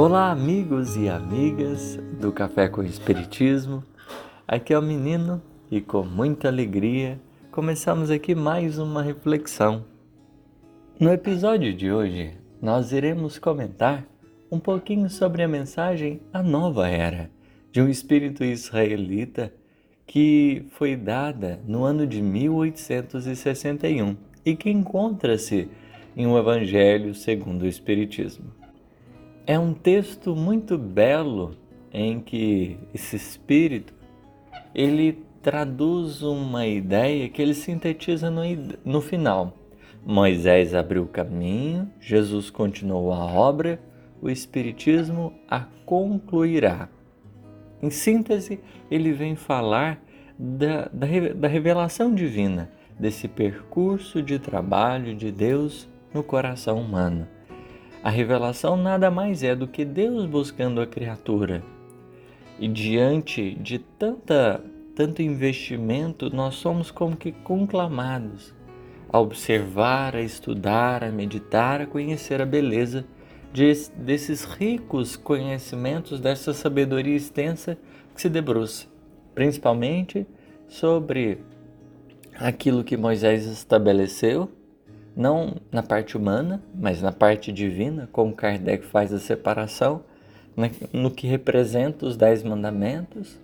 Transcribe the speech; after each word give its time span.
Olá, 0.00 0.30
amigos 0.30 0.96
e 0.96 1.08
amigas 1.08 1.96
do 2.20 2.30
Café 2.30 2.68
com 2.68 2.84
Espiritismo. 2.84 3.82
Aqui 4.46 4.72
é 4.72 4.78
o 4.78 4.80
menino 4.80 5.42
e 5.72 5.80
com 5.80 6.04
muita 6.04 6.46
alegria 6.46 7.20
começamos 7.50 8.08
aqui 8.08 8.32
mais 8.32 8.78
uma 8.78 9.02
reflexão. 9.02 9.84
No 11.00 11.12
episódio 11.12 11.74
de 11.74 11.90
hoje, 11.90 12.34
nós 12.62 12.92
iremos 12.92 13.40
comentar 13.40 14.06
um 14.52 14.60
pouquinho 14.60 15.10
sobre 15.10 15.42
a 15.42 15.48
mensagem 15.48 16.20
A 16.32 16.44
Nova 16.44 16.88
Era, 16.88 17.28
de 17.72 17.82
um 17.82 17.88
espírito 17.88 18.44
israelita 18.44 19.52
que 20.06 20.64
foi 20.74 20.94
dada 20.94 21.60
no 21.66 21.82
ano 21.82 22.06
de 22.06 22.22
1861 22.22 24.16
e 24.46 24.54
que 24.54 24.70
encontra-se 24.70 25.68
em 26.16 26.24
um 26.24 26.38
Evangelho 26.38 27.16
segundo 27.16 27.62
o 27.62 27.66
Espiritismo. 27.66 28.57
É 29.48 29.58
um 29.58 29.72
texto 29.72 30.36
muito 30.36 30.76
belo 30.76 31.56
em 31.90 32.20
que 32.20 32.78
esse 32.92 33.16
espírito 33.16 33.94
ele 34.74 35.24
traduz 35.40 36.20
uma 36.20 36.66
ideia 36.66 37.30
que 37.30 37.40
ele 37.40 37.54
sintetiza 37.54 38.30
no, 38.30 38.42
no 38.84 39.00
final. 39.00 39.54
Moisés 40.04 40.74
abriu 40.74 41.04
o 41.04 41.08
caminho, 41.08 41.90
Jesus 41.98 42.50
continuou 42.50 43.10
a 43.10 43.24
obra, 43.24 43.80
o 44.20 44.28
Espiritismo 44.28 45.32
a 45.48 45.60
concluirá. 45.86 46.90
Em 47.82 47.88
síntese, 47.88 48.60
ele 48.90 49.12
vem 49.12 49.34
falar 49.34 49.98
da, 50.38 50.90
da, 50.92 51.06
da 51.34 51.48
revelação 51.48 52.14
divina, 52.14 52.70
desse 53.00 53.26
percurso 53.26 54.22
de 54.22 54.38
trabalho 54.38 55.16
de 55.16 55.32
Deus 55.32 55.88
no 56.12 56.22
coração 56.22 56.78
humano 56.78 57.26
a 58.02 58.10
revelação 58.10 58.76
nada 58.76 59.10
mais 59.10 59.42
é 59.42 59.54
do 59.54 59.66
que 59.66 59.84
Deus 59.84 60.24
buscando 60.24 60.80
a 60.80 60.86
criatura. 60.86 61.62
E 62.58 62.68
diante 62.68 63.54
de 63.54 63.78
tanta, 63.78 64.62
tanto 64.94 65.22
investimento, 65.22 66.34
nós 66.34 66.54
somos 66.54 66.90
como 66.90 67.16
que 67.16 67.32
conclamados 67.32 68.54
a 69.10 69.18
observar, 69.18 70.14
a 70.14 70.22
estudar, 70.22 71.02
a 71.02 71.10
meditar, 71.10 71.80
a 71.80 71.86
conhecer 71.86 72.40
a 72.40 72.46
beleza 72.46 73.04
de, 73.52 73.72
desses 73.96 74.44
ricos 74.44 75.16
conhecimentos, 75.16 76.20
dessa 76.20 76.52
sabedoria 76.52 77.16
extensa 77.16 77.78
que 78.14 78.20
se 78.20 78.28
debruça, 78.28 78.86
principalmente 79.34 80.26
sobre 80.68 81.38
aquilo 82.38 82.84
que 82.84 82.96
Moisés 82.96 83.46
estabeleceu 83.46 84.50
não 85.18 85.56
na 85.72 85.82
parte 85.82 86.16
humana, 86.16 86.62
mas 86.72 87.02
na 87.02 87.10
parte 87.10 87.50
divina, 87.50 88.08
como 88.12 88.32
Kardec 88.32 88.86
faz 88.86 89.12
a 89.12 89.18
separação, 89.18 90.04
né, 90.56 90.70
no 90.92 91.10
que 91.10 91.26
representa 91.26 92.06
os 92.06 92.16
Dez 92.16 92.44
Mandamentos. 92.44 93.36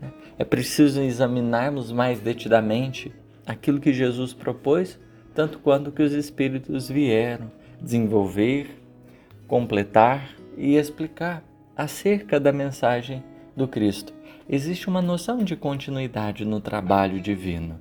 Né. 0.00 0.10
É 0.36 0.44
preciso 0.44 1.00
examinarmos 1.00 1.92
mais 1.92 2.18
detidamente 2.18 3.12
aquilo 3.46 3.78
que 3.78 3.92
Jesus 3.92 4.34
propôs, 4.34 4.98
tanto 5.32 5.60
quanto 5.60 5.92
que 5.92 6.02
os 6.02 6.12
Espíritos 6.12 6.88
vieram 6.88 7.48
desenvolver, 7.80 8.76
completar 9.46 10.34
e 10.56 10.74
explicar 10.74 11.44
acerca 11.76 12.40
da 12.40 12.52
mensagem 12.52 13.22
do 13.56 13.68
Cristo. 13.68 14.12
Existe 14.48 14.88
uma 14.88 15.00
noção 15.00 15.38
de 15.38 15.54
continuidade 15.54 16.44
no 16.44 16.60
trabalho 16.60 17.20
divino. 17.20 17.78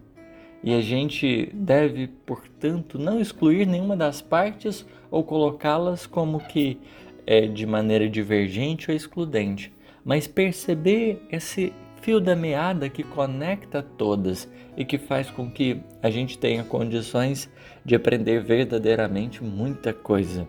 E 0.63 0.73
a 0.75 0.81
gente 0.81 1.49
deve, 1.53 2.07
portanto, 2.07 2.99
não 2.99 3.19
excluir 3.19 3.65
nenhuma 3.65 3.97
das 3.97 4.21
partes 4.21 4.85
ou 5.09 5.23
colocá-las 5.23 6.05
como 6.05 6.39
que 6.39 6.79
é, 7.25 7.47
de 7.47 7.65
maneira 7.65 8.07
divergente 8.07 8.91
ou 8.91 8.95
excludente, 8.95 9.73
mas 10.05 10.27
perceber 10.27 11.25
esse 11.31 11.73
fio 12.01 12.19
da 12.19 12.35
meada 12.35 12.89
que 12.89 13.03
conecta 13.03 13.81
todas 13.81 14.51
e 14.77 14.85
que 14.85 14.97
faz 14.97 15.29
com 15.29 15.49
que 15.49 15.81
a 16.01 16.09
gente 16.09 16.37
tenha 16.37 16.63
condições 16.63 17.49
de 17.83 17.95
aprender 17.95 18.43
verdadeiramente 18.43 19.43
muita 19.43 19.93
coisa. 19.93 20.47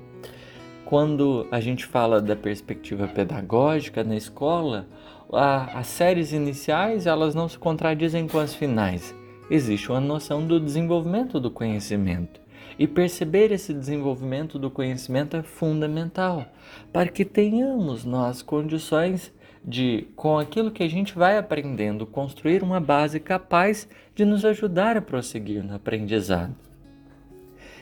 Quando 0.85 1.47
a 1.51 1.59
gente 1.59 1.87
fala 1.87 2.21
da 2.21 2.37
perspectiva 2.37 3.09
pedagógica 3.09 4.05
na 4.05 4.17
escola, 4.17 4.87
a, 5.33 5.79
as 5.79 5.87
séries 5.87 6.33
iniciais 6.33 7.07
elas 7.07 7.35
não 7.35 7.49
se 7.49 7.59
contradizem 7.59 8.27
com 8.29 8.39
as 8.39 8.55
finais 8.55 9.15
existe 9.53 9.91
uma 9.91 10.01
noção 10.01 10.47
do 10.47 10.59
desenvolvimento 10.59 11.39
do 11.39 11.51
conhecimento. 11.51 12.41
E 12.79 12.87
perceber 12.87 13.53
esse 13.53 13.75
desenvolvimento 13.75 14.59
do 14.59 14.71
conhecimento 14.71 15.37
é 15.37 15.43
fundamental 15.43 16.47
para 16.91 17.11
que 17.11 17.23
tenhamos 17.23 18.03
nós 18.03 18.41
condições 18.41 19.31
de, 19.63 20.09
com 20.17 20.39
aquilo 20.39 20.71
que 20.71 20.83
a 20.83 20.89
gente 20.89 21.15
vai 21.15 21.37
aprendendo, 21.37 22.07
construir 22.07 22.63
uma 22.63 22.81
base 22.81 23.21
capaz 23.21 23.87
de 24.15 24.25
nos 24.25 24.43
ajudar 24.43 24.97
a 24.97 25.03
prosseguir 25.03 25.63
no 25.63 25.75
aprendizado. 25.75 26.57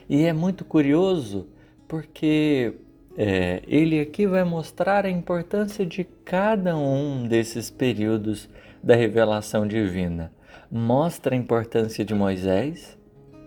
E 0.09 0.25
é 0.25 0.33
muito 0.33 0.65
curioso 0.65 1.47
porque 1.87 2.75
é, 3.17 3.63
ele 3.69 4.01
aqui 4.01 4.27
vai 4.27 4.43
mostrar 4.43 5.07
a 5.07 5.11
importância 5.11 5.87
de 5.87 6.03
cada 6.25 6.77
um 6.77 7.29
desses 7.29 7.71
períodos 7.71 8.49
da 8.83 8.97
revelação 8.97 9.69
divina 9.69 10.33
mostra 10.71 11.35
a 11.35 11.39
importância 11.39 12.05
de 12.05 12.15
Moisés. 12.15 12.99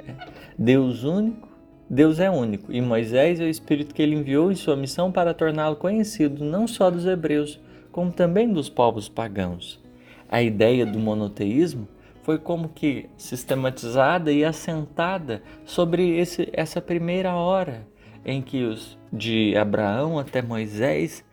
É, 0.07 0.13
Deus 0.57 1.03
único, 1.03 1.47
Deus 1.89 2.19
é 2.19 2.29
único 2.29 2.71
e 2.71 2.81
Moisés 2.81 3.39
é 3.39 3.43
o 3.43 3.49
Espírito 3.49 3.93
que 3.93 4.01
ele 4.01 4.15
enviou 4.15 4.51
em 4.51 4.55
sua 4.55 4.75
missão 4.75 5.11
para 5.11 5.33
torná-lo 5.33 5.75
conhecido 5.75 6.43
não 6.43 6.67
só 6.67 6.89
dos 6.89 7.05
hebreus, 7.05 7.59
como 7.91 8.11
também 8.11 8.51
dos 8.51 8.69
povos 8.69 9.07
pagãos. 9.07 9.81
A 10.29 10.41
ideia 10.41 10.85
do 10.85 10.97
monoteísmo 10.97 11.87
foi 12.23 12.37
como 12.37 12.69
que 12.69 13.09
sistematizada 13.17 14.31
e 14.31 14.43
assentada 14.43 15.43
sobre 15.65 16.17
esse, 16.17 16.49
essa 16.53 16.81
primeira 16.81 17.35
hora 17.35 17.85
em 18.25 18.41
que 18.41 18.63
os 18.63 18.97
de 19.11 19.55
Abraão 19.55 20.17
até 20.17 20.41
Moisés 20.41 21.23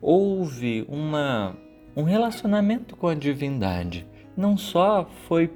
houve 0.00 0.86
uma, 0.88 1.56
um 1.96 2.04
relacionamento 2.04 2.96
com 2.96 3.08
a 3.08 3.14
divindade 3.14 4.06
não 4.36 4.56
só 4.56 5.08
foi 5.26 5.50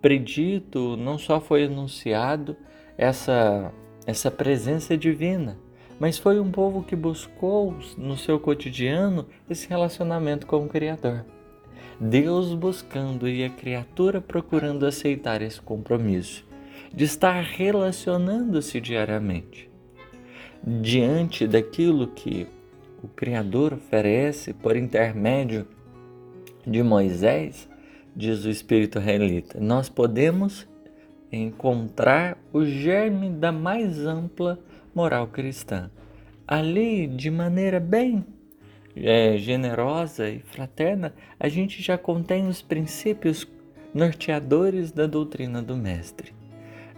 predito, 0.00 0.96
não 0.96 1.18
só 1.18 1.40
foi 1.40 1.64
anunciado 1.64 2.56
essa, 2.96 3.72
essa 4.06 4.30
presença 4.30 4.96
divina, 4.96 5.58
mas 5.98 6.18
foi 6.18 6.40
um 6.40 6.50
povo 6.50 6.82
que 6.82 6.96
buscou 6.96 7.76
no 7.96 8.16
seu 8.16 8.40
cotidiano 8.40 9.26
esse 9.48 9.68
relacionamento 9.68 10.46
com 10.46 10.64
o 10.64 10.68
Criador. 10.68 11.24
Deus 12.00 12.54
buscando 12.54 13.28
e 13.28 13.44
a 13.44 13.50
criatura 13.50 14.20
procurando 14.20 14.86
aceitar 14.86 15.42
esse 15.42 15.60
compromisso 15.60 16.48
de 16.92 17.04
estar 17.04 17.42
relacionando-se 17.42 18.80
diariamente. 18.80 19.70
Diante 20.62 21.46
daquilo 21.46 22.08
que 22.08 22.46
o 23.02 23.08
Criador 23.08 23.74
oferece 23.74 24.52
por 24.52 24.76
intermédio 24.76 25.66
de 26.66 26.82
Moisés, 26.82 27.68
diz 28.14 28.44
o 28.44 28.50
Espírito 28.50 28.98
Relita, 28.98 29.58
nós 29.60 29.88
podemos 29.88 30.68
encontrar 31.32 32.36
o 32.52 32.64
germe 32.64 33.30
da 33.30 33.52
mais 33.52 34.04
ampla 34.04 34.58
moral 34.94 35.28
cristã. 35.28 35.90
Ali, 36.46 37.06
de 37.06 37.30
maneira 37.30 37.78
bem 37.78 38.24
é, 38.96 39.36
generosa 39.38 40.28
e 40.28 40.40
fraterna, 40.40 41.14
a 41.38 41.48
gente 41.48 41.80
já 41.80 41.96
contém 41.96 42.48
os 42.48 42.60
princípios 42.60 43.46
norteadores 43.94 44.90
da 44.90 45.06
doutrina 45.06 45.62
do 45.62 45.76
Mestre. 45.76 46.32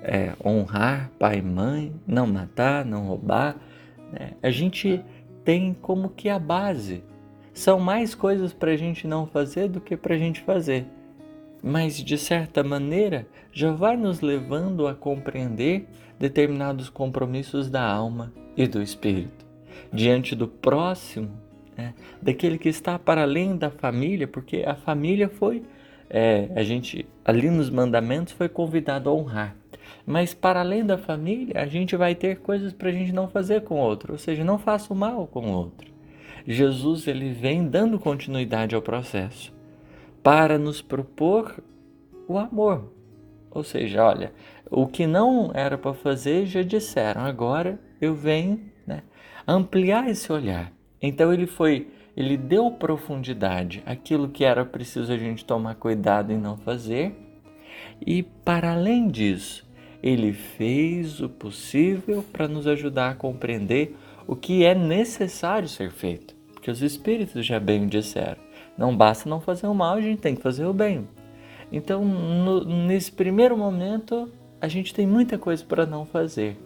É, 0.03 0.33
honrar 0.45 1.11
pai 1.19 1.39
e 1.39 1.43
mãe, 1.43 1.93
não 2.07 2.27
matar, 2.27 2.85
não 2.85 3.07
roubar. 3.07 3.57
Né? 4.11 4.33
A 4.43 4.51
gente 4.51 5.05
tem 5.45 5.75
como 5.75 6.09
que 6.09 6.29
a 6.29 6.39
base. 6.39 7.05
São 7.53 7.79
mais 7.79 8.15
coisas 8.15 8.55
para 8.55 8.71
a 8.71 8.77
gente 8.77 9.07
não 9.07 9.27
fazer 9.27 9.69
do 9.69 9.81
que 9.81 9.95
para 9.95 10.15
a 10.15 10.19
gente 10.19 10.41
fazer 10.41 10.87
mas 11.63 12.03
de 12.03 12.19
certa 12.19 12.65
maneira 12.65 13.27
já 13.53 13.71
vai 13.71 13.97
nos 13.97 14.21
levando 14.21 14.87
a 14.89 14.95
compreender 14.95 15.87
determinados 16.19 16.89
compromissos 16.89 17.71
da 17.71 17.83
alma 17.83 18.33
e 18.57 18.67
do 18.67 18.83
espírito. 18.83 19.47
Diante 19.93 20.35
do 20.35 20.49
próximo, 20.49 21.31
né, 21.77 21.95
daquele 22.21 22.59
que 22.59 22.69
está 22.69 22.99
para 22.99 23.23
além 23.23 23.57
da 23.57 23.71
família, 23.71 24.27
porque 24.27 24.65
a 24.67 24.75
família 24.75 25.29
foi, 25.29 25.63
é, 26.11 26.49
a 26.57 26.63
gente 26.63 27.07
ali 27.25 27.49
nos 27.49 27.71
mandamentos 27.71 28.33
foi 28.33 28.49
convidado 28.49 29.09
a 29.09 29.15
honrar. 29.15 29.57
Mas 30.05 30.35
para 30.35 30.61
além 30.61 30.85
da 30.85 30.99
família, 30.99 31.61
a 31.61 31.67
gente 31.67 31.97
vai 31.97 32.15
ter 32.15 32.41
coisas 32.41 32.73
para 32.73 32.89
a 32.89 32.93
gente 32.93 33.13
não 33.13 33.29
fazer 33.29 33.63
com 33.63 33.77
o 33.77 33.85
outro, 33.85 34.13
ou 34.13 34.19
seja, 34.19 34.43
não 34.43 34.59
faça 34.59 34.93
o 34.93 34.97
mal 34.97 35.27
com 35.27 35.47
o 35.47 35.53
outro. 35.53 35.93
Jesus 36.47 37.07
ele 37.07 37.31
vem 37.31 37.69
dando 37.69 38.01
continuidade 38.01 38.75
ao 38.75 38.83
processo 38.83 39.53
para 40.23 40.59
nos 40.59 40.81
propor 40.81 41.63
o 42.29 42.39
amor. 42.39 42.93
Ou 43.51 43.63
seja, 43.63 44.05
olha, 44.05 44.33
o 44.71 44.87
que 44.87 45.07
não 45.07 45.51
era 45.53 45.77
para 45.77 45.93
fazer 45.93 46.47
já 46.47 46.63
disseram, 46.63 47.23
agora 47.23 47.79
eu 48.01 48.15
venho 48.15 48.61
né, 48.87 49.03
ampliar 49.47 50.09
esse 50.09 50.33
olhar. 50.33 50.73
Então 51.01 51.33
ele 51.33 51.47
foi, 51.47 51.89
ele 52.17 52.37
deu 52.37 52.71
profundidade 52.71 53.83
aquilo 53.85 54.29
que 54.29 54.45
era 54.45 54.65
preciso 54.65 55.13
a 55.13 55.19
gente 55.19 55.45
tomar 55.45 55.75
cuidado 55.75 56.33
em 56.33 56.39
não 56.39 56.57
fazer. 56.57 57.15
E 58.05 58.23
para 58.23 58.73
além 58.73 59.09
disso, 59.09 59.69
ele 60.03 60.33
fez 60.33 61.21
o 61.21 61.29
possível 61.29 62.25
para 62.33 62.49
nos 62.49 62.67
ajudar 62.67 63.11
a 63.11 63.15
compreender 63.15 63.97
o 64.27 64.35
que 64.35 64.65
é 64.65 64.75
necessário 64.75 65.69
ser 65.69 65.91
feito, 65.91 66.35
porque 66.53 66.71
os 66.71 66.81
espíritos 66.81 67.45
já 67.45 67.61
bem 67.61 67.87
disseram. 67.87 68.41
Não 68.77 68.97
basta 68.97 69.29
não 69.29 69.41
fazer 69.41 69.67
o 69.67 69.75
mal, 69.75 69.95
a 69.95 70.01
gente 70.01 70.21
tem 70.21 70.35
que 70.35 70.43
fazer 70.43 70.65
o 70.65 70.73
bem. 70.73 71.09
Então, 71.71 72.05
no, 72.05 72.65
nesse 72.65 73.11
primeiro 73.11 73.57
momento, 73.57 74.31
a 74.61 74.69
gente 74.69 74.93
tem 74.95 75.07
muita 75.07 75.39
coisa 75.39 75.65
para 75.65 75.87
não 75.87 76.05
fazer. 76.05 76.57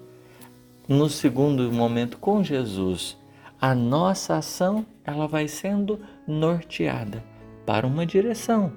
No 0.89 1.09
segundo 1.09 1.71
momento, 1.73 2.19
com 2.19 2.43
Jesus, 2.43 3.17
a 3.61 3.75
nossa 3.75 4.37
ação 4.37 4.85
ela 5.05 5.27
vai 5.27 5.49
sendo 5.49 6.01
norteada 6.27 7.25
para 7.65 7.87
uma 7.87 8.05
direção, 8.05 8.73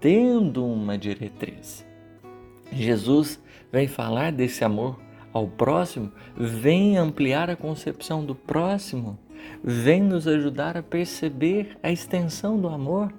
tendo 0.00 0.66
uma 0.66 0.98
diretriz. 0.98 1.86
Jesus 2.72 3.40
vem 3.70 3.86
falar 3.86 4.32
desse 4.32 4.64
amor 4.64 4.98
ao 5.32 5.46
próximo, 5.46 6.12
vem 6.36 6.96
ampliar 6.96 7.50
a 7.50 7.56
concepção 7.56 8.24
do 8.24 8.34
próximo, 8.34 9.18
vem 9.62 10.02
nos 10.02 10.26
ajudar 10.28 10.76
a 10.76 10.82
perceber 10.82 11.76
a 11.82 11.90
extensão 11.90 12.58
do 12.58 12.68
amor. 12.68 13.12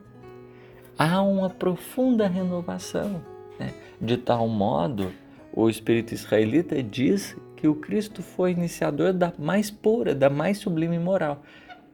Há 0.97 1.21
uma 1.21 1.49
profunda 1.49 2.27
renovação. 2.27 3.21
Né? 3.59 3.73
De 3.99 4.17
tal 4.17 4.47
modo, 4.47 5.11
o 5.53 5.69
espírito 5.69 6.13
israelita 6.13 6.81
diz 6.83 7.35
que 7.55 7.67
o 7.67 7.75
Cristo 7.75 8.21
foi 8.21 8.51
iniciador 8.51 9.13
da 9.13 9.33
mais 9.37 9.71
pura, 9.71 10.13
da 10.13 10.29
mais 10.29 10.57
sublime 10.59 10.99
moral, 10.99 11.41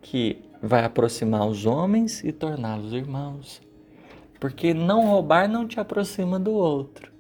que 0.02 0.42
vai 0.62 0.84
aproximar 0.84 1.48
os 1.48 1.66
homens 1.66 2.24
e 2.24 2.32
torná-los 2.32 2.94
irmãos. 2.94 3.62
Porque 4.40 4.74
não 4.74 5.06
roubar 5.06 5.48
não 5.48 5.68
te 5.68 5.80
aproxima 5.80 6.40
do 6.40 6.52
outro. 6.52 7.12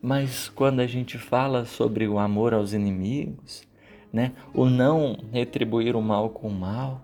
Mas 0.00 0.48
quando 0.48 0.80
a 0.80 0.86
gente 0.86 1.18
fala 1.18 1.64
sobre 1.64 2.08
o 2.08 2.18
amor 2.18 2.54
aos 2.54 2.72
inimigos, 2.72 3.68
né, 4.12 4.32
o 4.52 4.66
não 4.66 5.16
retribuir 5.32 5.94
o 5.96 6.02
mal 6.02 6.30
com 6.30 6.48
o 6.48 6.52
mal, 6.52 7.00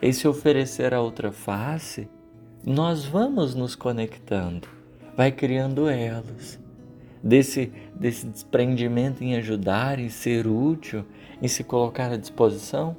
esse 0.00 0.28
oferecer 0.28 0.92
a 0.92 1.00
outra 1.00 1.32
face, 1.32 2.08
nós 2.64 3.04
vamos 3.04 3.54
nos 3.54 3.74
conectando, 3.74 4.68
vai 5.16 5.32
criando 5.32 5.88
elos. 5.88 6.58
Desse, 7.22 7.72
desse 7.94 8.26
desprendimento 8.26 9.24
em 9.24 9.34
ajudar, 9.36 9.98
em 9.98 10.08
ser 10.08 10.46
útil, 10.46 11.04
em 11.42 11.48
se 11.48 11.64
colocar 11.64 12.12
à 12.12 12.16
disposição. 12.16 12.96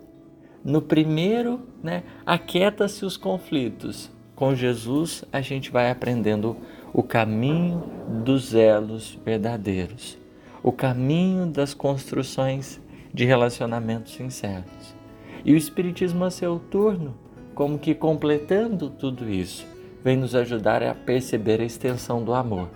No 0.66 0.82
primeiro, 0.82 1.62
né, 1.82 2.04
aquieta-se 2.26 3.06
os 3.06 3.16
conflitos. 3.16 4.12
Com 4.36 4.54
Jesus, 4.54 5.24
a 5.32 5.40
gente 5.40 5.72
vai 5.72 5.90
aprendendo 5.90 6.58
o 6.94 7.02
caminho 7.02 7.84
dos 8.24 8.54
elos 8.54 9.18
verdadeiros, 9.24 10.18
o 10.62 10.72
caminho 10.72 11.46
das 11.46 11.74
construções 11.74 12.82
de 13.14 13.26
relacionamentos 13.26 14.14
sinceros. 14.14 14.96
E 15.44 15.54
o 15.54 15.58
Espiritismo, 15.58 16.26
a 16.26 16.32
seu 16.32 16.60
turno, 16.60 17.16
como 17.56 17.80
que 17.80 17.96
completando 17.96 18.90
tudo 18.90 19.30
isso, 19.30 19.66
vem 20.04 20.18
nos 20.18 20.36
ajudar 20.36 20.84
a 20.84 20.94
perceber 20.94 21.62
a 21.62 21.66
extensão 21.66 22.24
do 22.24 22.34
amor, 22.34 22.70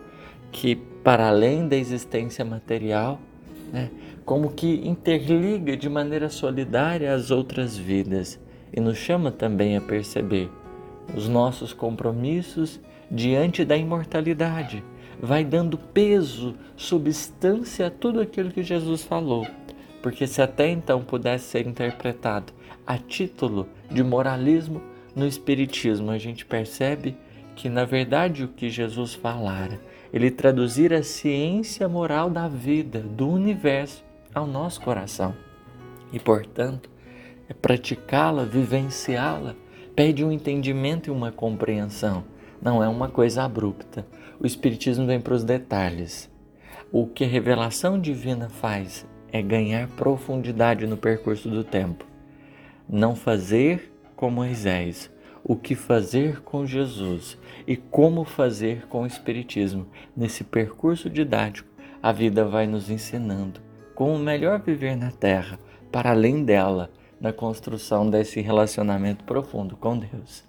que 0.52 0.76
para 0.76 1.28
além 1.28 1.68
da 1.68 1.76
existência 1.76 2.44
material, 2.44 3.20
né, 3.72 3.90
como 4.26 4.52
que 4.52 4.88
interliga 4.88 5.76
de 5.76 5.90
maneira 5.90 6.30
solidária 6.30 7.14
as 7.14 7.32
outras 7.32 7.78
vidas 7.78 8.40
e 8.74 8.80
nos 8.80 8.98
chama 8.98 9.32
também 9.32 9.76
a 9.76 9.82
perceber 9.82 10.50
os 11.16 11.28
nossos 11.28 11.74
compromissos 11.74 12.80
diante 13.10 13.66
da 13.66 13.76
imortalidade, 13.76 14.84
vai 15.22 15.44
dando 15.44 15.78
peso, 15.78 16.56
substância 16.76 17.88
a 17.88 17.92
tudo 17.92 18.22
aquilo 18.22 18.52
que 18.52 18.64
Jesus 18.64 19.04
falou. 19.04 19.46
Porque 20.02 20.26
se 20.26 20.42
até 20.42 20.70
então 20.70 21.04
pudesse 21.04 21.46
ser 21.46 21.68
interpretado 21.68 22.54
a 22.86 22.98
título 22.98 23.68
de 23.90 24.04
moralismo, 24.04 24.82
no 25.16 25.28
Espiritismo 25.28 26.12
a 26.12 26.18
gente 26.18 26.46
percebe 26.46 27.16
que, 27.56 27.70
na 27.70 27.86
verdade, 27.86 28.44
o 28.44 28.48
que 28.48 28.70
Jesus 28.70 29.14
falara, 29.14 29.80
ele 30.12 30.32
traduzir 30.32 30.94
a 30.94 31.04
ciência 31.04 31.88
moral 31.88 32.30
da 32.30 32.48
vida, 32.48 33.00
do 33.00 33.30
universo, 33.30 34.04
ao 34.34 34.48
nosso 34.48 34.82
coração. 34.82 35.36
E, 36.12 36.20
portanto, 36.20 36.90
é 37.48 37.54
praticá-la, 37.54 38.44
vivenciá-la, 38.44 39.56
pede 39.96 40.24
um 40.24 40.32
entendimento 40.32 41.10
e 41.10 41.12
uma 41.12 41.32
compreensão 41.32 42.24
não 42.62 42.84
é 42.84 42.88
uma 42.88 43.10
coisa 43.10 43.44
abrupta. 43.44 44.06
O 44.40 44.46
Espiritismo 44.46 45.08
vem 45.08 45.20
para 45.20 45.34
os 45.34 45.44
detalhes. 45.44 46.30
O 46.92 47.08
que 47.08 47.24
a 47.24 47.28
revelação 47.28 48.00
divina 48.00 48.50
faz 48.50 49.06
é 49.32 49.42
ganhar 49.42 49.88
profundidade 49.90 50.86
no 50.86 50.98
percurso 50.98 51.50
do 51.50 51.64
tempo. 51.64 52.06
Não 52.88 53.16
fazer 53.16 53.92
com 54.16 54.30
Moisés, 54.30 55.10
o 55.44 55.56
que 55.56 55.76
fazer 55.76 56.42
com 56.42 56.66
Jesus 56.66 57.38
e 57.66 57.76
como 57.76 58.24
fazer 58.24 58.88
com 58.88 59.04
o 59.04 59.08
Espiritismo. 59.08 59.88
Nesse 60.16 60.44
percurso 60.44 61.10
didático, 61.10 61.70
a 62.02 62.12
vida 62.12 62.46
vai 62.46 62.68
nos 62.68 62.90
ensinando 62.90 63.62
como 63.96 64.18
melhor 64.18 64.60
viver 64.60 64.96
na 64.96 65.12
Terra, 65.12 65.60
para 65.92 66.12
além 66.12 66.44
dela, 66.44 66.90
na 67.20 67.32
construção 67.32 68.10
desse 68.10 68.42
relacionamento 68.42 69.24
profundo 69.24 69.76
com 69.78 69.98
Deus. 69.98 70.44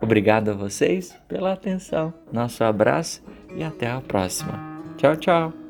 Obrigado 0.00 0.50
a 0.50 0.54
vocês 0.54 1.16
pela 1.28 1.52
atenção. 1.52 2.12
Nosso 2.32 2.62
abraço 2.62 3.22
e 3.56 3.62
até 3.62 3.90
a 3.90 4.00
próxima. 4.00 4.58
Tchau, 4.96 5.16
tchau. 5.16 5.61